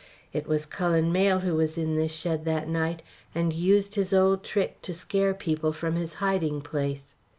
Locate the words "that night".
2.45-3.03